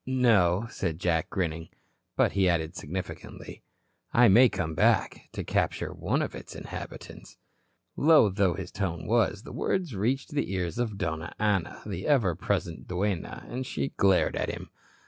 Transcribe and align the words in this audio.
"No," 0.07 0.65
said 0.71 0.97
Jack, 0.99 1.29
grinning. 1.29 1.69
"But," 2.15 2.31
he 2.31 2.49
added, 2.49 2.75
significantly, 2.75 3.61
"I 4.11 4.29
may 4.29 4.49
come 4.49 4.73
back 4.73 5.29
to 5.33 5.43
capture 5.43 5.93
one 5.93 6.23
of 6.23 6.33
its 6.33 6.55
inhabitants." 6.55 7.37
Low 7.95 8.29
though 8.29 8.55
his 8.55 8.71
tone 8.71 9.05
was, 9.05 9.43
the 9.43 9.53
words 9.53 9.93
reached 9.93 10.31
the 10.31 10.51
ears 10.55 10.79
of 10.79 10.97
Donna 10.97 11.35
Ana, 11.37 11.83
the 11.85 12.07
ever 12.07 12.33
present 12.33 12.87
duenna, 12.87 13.45
and 13.47 13.63
she 13.63 13.89
glared 13.89 14.35
at 14.35 14.49
him. 14.49 14.71